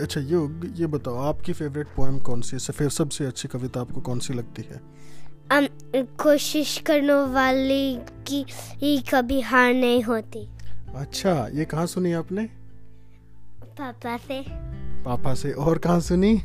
[0.00, 2.72] अच्छा ये ये बताओ आपकी फेवरेट पोएम कौन सी है?
[2.72, 4.80] फिर सबसे अच्छी कविता आपको कौन सी लगती है?
[5.52, 7.98] um, कोशिश करने वाली
[8.30, 10.48] की कभी हार नहीं होती।
[10.94, 12.44] अच्छा ये कहाँ सुनी आपने?
[13.78, 14.44] पापा से।
[15.02, 16.42] पापा से और कहाँ सुनी?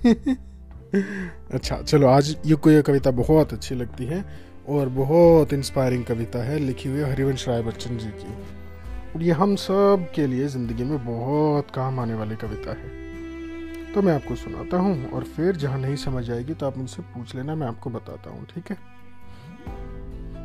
[1.51, 4.25] अच्छा चलो आज ये को ये कविता बहुत अच्छी लगती है
[4.69, 8.33] और बहुत इंस्पायरिंग कविता है लिखी हुई हरिवंश राय बच्चन जी की।
[9.15, 13.06] और ये हम सब के लिए ज़िंदगी में बहुत काम आने वाली कविता है।
[13.97, 17.35] तो मैं आपको सुनाता हूँ और फिर जहाँ नहीं समझ आएगी तो आप मुझसे पूछ
[17.35, 18.77] लेना, मैं आपको बताता हूँ, ठीक है?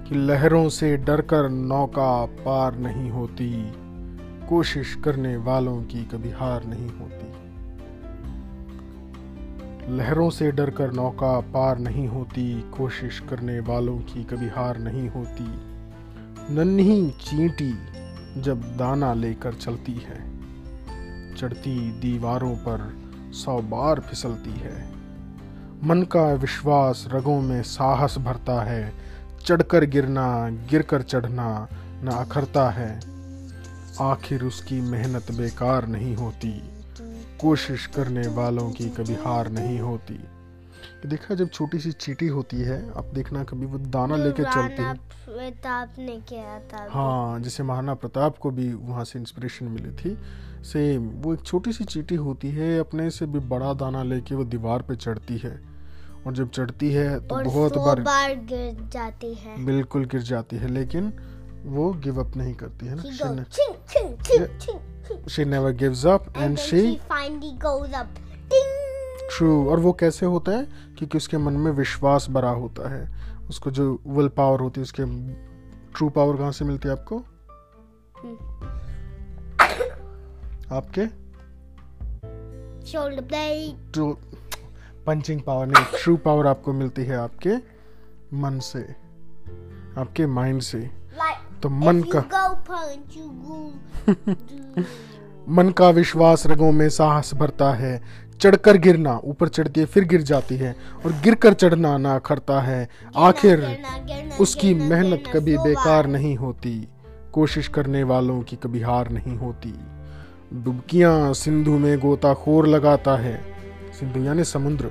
[0.09, 3.73] कि लहरों से डरकर नौका पार नहीं होती,
[4.49, 7.27] कोशिश करने वालों की कभी हार नहीं होती।
[9.97, 15.51] लहरों से डरकर नौका पार नहीं होती, कोशिश करने वालों की कभी हार नहीं होती।
[16.55, 17.73] नन्ही चींटी
[18.41, 20.21] जब दाना लेकर चलती है,
[21.35, 23.02] चढ़ती दीवारों पर
[23.33, 24.93] सौ बार फिसलती है।
[25.85, 28.93] मन का विश्वास रगों में साहस भरता है।
[29.47, 31.69] चढ़कर गिरना, गिरकर चढ़ना
[32.05, 33.01] न अखरता है।
[34.01, 36.71] आखिर उसकी मेहनत बेकार नहीं होती।
[37.41, 40.25] कोशिश करने वालों की कभी हार नहीं होती।
[41.07, 44.95] देखा जब छोटी सी चीटी होती है आप देखना कभी वो दाना लेके चलती है।
[44.95, 50.19] प्रताप ने किया था हाँ जिसे महाराणा प्रताप को भी वहाँ से इंस्पिरेशन मिली थी।
[50.65, 54.45] सेम वो एक छोटी सी चीटी होती है अपने से भी बड़ा दाना लेके वो
[54.45, 55.73] दीवार पे चढ़ती है।
[56.27, 60.57] और जब चढ़ती है तो और बहुत बार बार गिर जाती है। बिल्कुल गिर जाती
[60.57, 61.13] है लेकिन
[61.65, 63.03] वो गिव अप नहीं करती है ना?
[63.03, 65.53] She She goes ne- ching ching ching ching ching
[69.37, 70.65] true और वो कैसे होता है?
[70.99, 73.11] क्योंकि उसके मन में विश्वास भरा होता है।
[73.49, 75.33] उसको जो विल पावर होती है उसके
[75.95, 77.19] ट्रू पावर कहाँ से मिलती है आपको?
[80.77, 81.23] आपके?
[83.93, 84.17] ट्रू
[85.07, 87.57] पंचिंग पावर नहीं ट्रू पावर आपको मिलती है आपके
[88.37, 88.97] मन से
[89.99, 93.27] आपके माइंड से। Like तो मन का punch,
[95.49, 98.03] मन का विश्वास रगों में साहस भरता है
[98.43, 102.89] चढ़कर गिरना ऊपर चढ़ती है फिर गिर जाती है और गिरकर चढ़ना ना खरता है।
[103.17, 103.67] आखिर
[104.41, 106.89] उसकी मेहनत कभी बेकार नहीं होती।
[107.33, 109.75] कोशिश करने वालों की कभी हार नहीं होती।
[110.55, 113.37] डुबकियाँ सिंधु में गोताखोर लगाता है।
[114.01, 114.91] सिंधु यानी समुद्र।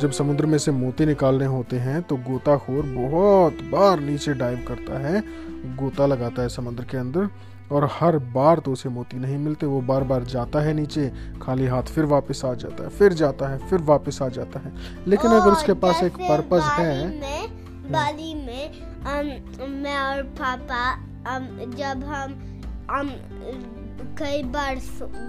[0.00, 4.98] जब समुद्र में से मोती निकालने होते हैं तो गोताखोर बहुत बार नीचे डाइव करता
[4.98, 5.20] है।
[5.76, 7.28] गोता लगाता है समुद्र के अंदर।
[7.72, 11.10] और हर बार तो उसे मोती नहीं मिलते। वो बार बार जाता है नीचे
[11.42, 14.72] खाली हाथ फिर वापस आ जाता है फिर जाता है फिर वापस आ जाता है।
[15.06, 18.70] लेकिन अगर उसके पास एक बाली है में बाली में
[19.02, 20.82] um, मैं और पापा
[21.24, 22.32] um, जब हम
[22.96, 23.10] um,
[24.18, 24.76] कई बार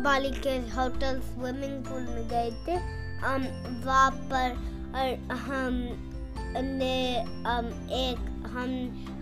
[0.04, 2.76] बाली के होटल स्विमिंग पूल में गए थे
[3.22, 3.46] um,
[3.86, 4.50] वहाँ पर
[4.96, 5.74] और हम
[6.58, 8.70] ने um, एक हम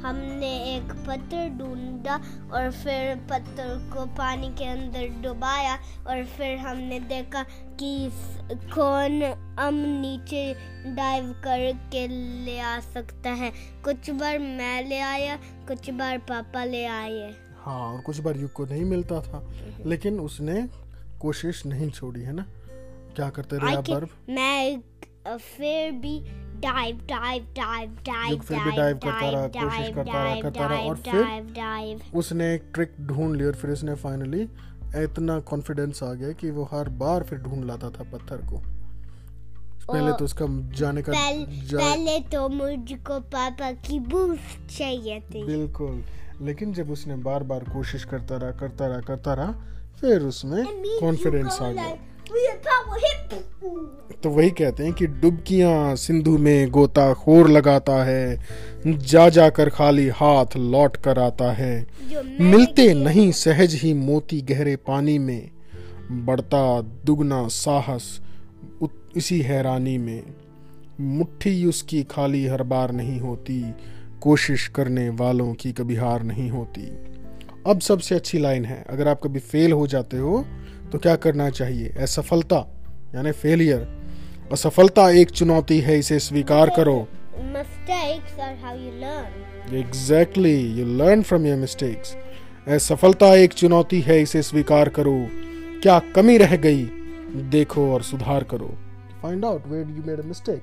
[0.05, 2.15] हमने एक पत्थर ढूंढा
[2.53, 5.75] और फिर पत्थर को पानी के अंदर डुबाया
[6.07, 7.43] और फिर हमने देखा
[7.83, 8.09] कि
[8.53, 9.23] कौन
[9.59, 10.53] हम नीचे
[10.95, 12.07] डाइव करके
[12.45, 13.51] ले आ सकता है।
[13.83, 15.35] कुछ बार मैं ले आया
[15.67, 19.53] कुछ बार पापा ले आए। हाँ और कुछ बार युग को नहीं मिलता था।
[19.85, 20.67] लेकिन उसने
[21.19, 22.45] कोशिश नहीं छोड़ी है ना?
[23.15, 24.81] क्या करते रहे आप मैं
[25.37, 29.79] फिर भी डाइव डाइव डाइव डाइव युग फिर भी डाइव dive करता रहा, डाइव कोशिश
[29.79, 31.23] डाइव करता रहा, डाइव करता रहा, और डाइव फिर?
[31.23, 34.41] डाइव डाइव उसने एक ट्रिक ढूंढ ली और फिर उसने फाइनली
[34.95, 38.61] इतना कॉन्फिडेंस आ गया कि वो हर बार फिर ढूंढ लाता था पत्थर को।
[39.87, 40.45] पहले तो उसका
[40.77, 46.03] जाने का पहल, जा, पहले तो मुझको पापा की बूस्ट चाहिए थी। बिल्कुल
[46.41, 49.51] लेकिन जब उसने बार बार कोशिश करता रहा करता रहा करता रहा
[50.01, 50.63] फिर उसमें
[50.99, 51.95] कॉन्फिडेंस आ गया।
[54.23, 58.39] तो वही कहते हैं कि डुबकियाँ सिंधु में गोताखोर लगाता है
[58.87, 61.87] जा जाकर खाली हाथ लौट कर आता है।
[62.41, 65.49] मिलते नहीं सहज ही मोती गहरे पानी में
[66.11, 68.19] बढ़ता दुगना साहस
[69.17, 70.23] इसी हैरानी में।
[70.99, 73.73] मुट्ठी उसकी खाली हर बार नहीं होती
[74.21, 76.87] कोशिश करने वालों की कभी हार नहीं होती।
[77.67, 80.45] अब सबसे अच्छी लाइन है अगर आप कभी फेल हो जाते हो
[80.91, 81.93] तो क्या करना चाहिए?
[81.99, 82.59] असफलता
[83.15, 83.87] यानी फेलियर
[84.53, 86.97] असफलता एक चुनौती है इसे स्वीकार करो।
[87.55, 89.73] Mistakes are how you learn.
[89.75, 92.15] Exactly you learn from your mistakes
[92.67, 95.17] असफलता एक चुनौती है इसे स्वीकार करो।
[95.81, 96.83] क्या कमी रह गई?
[97.51, 98.73] देखो और सुधार करो।
[99.21, 100.61] Find out where you made a mistake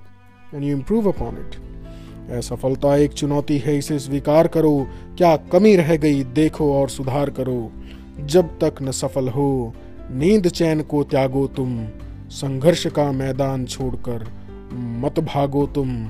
[0.55, 4.77] and you improve upon it असफलता एक चुनौती है इसे स्वीकार करो।
[5.19, 6.23] क्या कमी रह गई?
[6.25, 7.73] देखो और सुधार करो।
[8.21, 9.75] जब तक न सफल हो
[10.11, 11.87] नींद चैन को त्यागो तुम,
[12.31, 14.27] संघर्ष का मैदान छोड़कर
[14.73, 16.07] मत भागो तुम।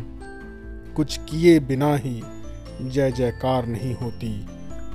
[0.97, 2.23] कुछ किए बिना ही
[2.83, 4.47] जय जयकार नहीं होती,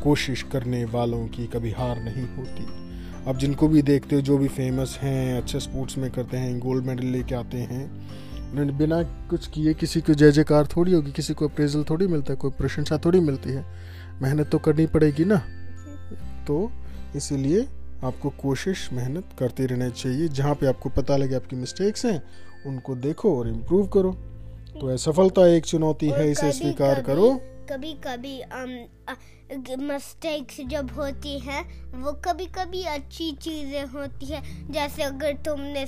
[0.04, 2.68] कोशिश करने वालों की कभी हार नहीं होती।
[3.28, 6.86] अब जिनको भी देखते हो, जो भी फ़ेमस हैं, अच्छे स्पोर्ट्स में करते हैं गोल्ड
[6.86, 8.10] मेडल लेके आते हैं
[8.52, 12.34] उन्होंने बिना कुछ किए किसी को जय जयकार थोड़ी होगी, किसी को अप्रेजल थोड़ी मिलता
[12.34, 13.66] है, कोई प्रशंसा थोड़ी मिलती है।
[14.22, 15.38] मेहनत तो करनी पड़ेगी ना?
[16.48, 16.72] तो
[17.16, 17.68] इसीलिए
[18.04, 22.22] आपको कोशिश मेहनत करते रहना चाहिए। जहाँ पे आपको पता लगे आपकी मिस्टेक्स हैं
[22.68, 24.12] उनको देखो और इम्प्रूव करो।
[24.80, 27.30] तो असफलता एक चुनौती है इसे स्वीकार करो।
[27.70, 28.36] कभी कभी
[29.78, 31.64] मिस्टेक्स जब होती हैं
[31.96, 34.42] वो कभी कभी अच्छी चीज़ें होती है।
[34.72, 35.84] जैसे अगर तुमने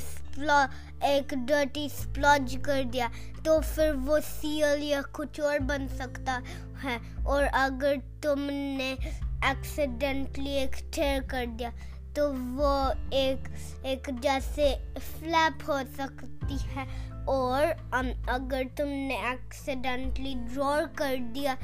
[1.07, 3.09] एक डर्टी स्प्लॉज कर दिया
[3.45, 6.41] तो फिर वो सील या कुछ और बन सकता
[6.83, 11.71] है। और अगर तुमने एक्सीडेंटली एक टेयर कर दिया
[12.15, 12.73] तो वो
[13.15, 13.47] एक
[13.85, 16.85] एक जैसे फ्लैप हो सकती है।
[17.29, 17.63] और
[18.29, 21.57] अगर तुमने एक्सीडेंटली ड्रॉ कर दिया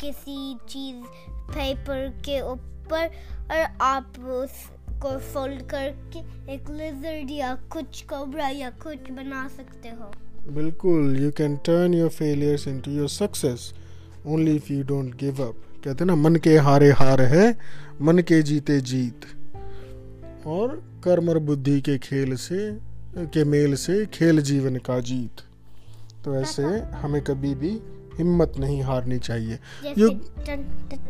[0.00, 1.04] किसी चीज़
[1.50, 3.06] पेपर के ऊपर,
[3.50, 6.18] और आप उसको फोल्ड करके
[6.54, 10.10] एक लिजर्ड या कुछ कोबरा या कुछ बना सकते हो।
[10.50, 13.72] बिल्कुल you can turn your failures into your success
[14.26, 17.48] only if you don't give up कहते ना, मन के हारे हार है,
[18.02, 19.26] मन के जीते जीत।
[20.46, 22.58] और कर्म और बुद्धि के खेल से
[23.18, 25.40] के मेल से खेल जीवन का जीत।
[26.24, 26.62] तो ऐसे
[26.94, 27.70] हमें कभी भी
[28.18, 29.58] हिम्मत नहीं हारनी चाहिए।
[29.98, 30.14] युग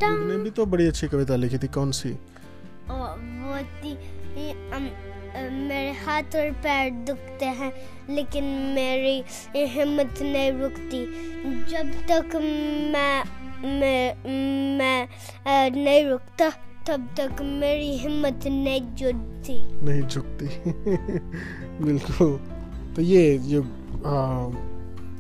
[0.03, 2.11] ने भी तो बड़ी अच्छी कविता लिखी थी। कौन सी?
[2.11, 2.97] ओ,
[3.43, 3.93] वो थी
[5.37, 7.73] मेरे हाथ और पैर दुखते हैं
[8.11, 8.44] लेकिन
[8.75, 9.23] मेरी
[9.56, 11.05] हिम्मत नहीं रुकती।
[11.71, 12.37] जब तक
[12.93, 13.25] मैं
[13.62, 15.09] मैं मैं
[15.71, 16.49] नहीं रुकता
[16.88, 20.47] तब तक मेरी हिम्मत नहीं जुटती। नहीं झुकती
[21.85, 22.41] बिल्कुल।
[22.97, 23.67] तो ये युग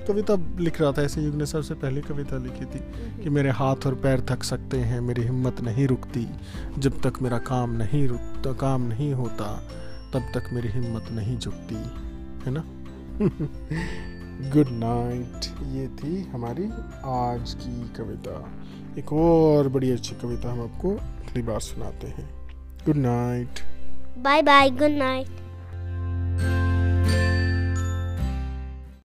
[0.08, 2.78] कविता लिख रहा था ऐसे युग ने सबसे पहले कविता लिखी थी
[3.22, 6.26] कि मेरे हाथ और पैर थक सकते हैं मेरी हिम्मत नहीं रुकती।
[6.78, 9.68] जब तक मेरा काम नहीं रुकता काम नहीं होता
[10.14, 11.74] तब तक मेरी हिम्मत नहीं झुकती
[12.46, 12.64] है ना?
[14.50, 16.64] गुड नाइट ये थी हमारी
[17.04, 18.52] आज की कविता।
[18.98, 22.28] एक और बड़ी अच्छी कविता हम आपको अगली बार सुनाते हैं।
[22.86, 23.60] Good night
[24.18, 25.45] bye bye good night